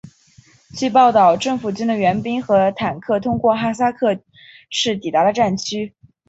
[0.75, 4.19] 据报道政府军的援兵和坦克通过哈塞克
[4.71, 5.93] 市抵达了战区。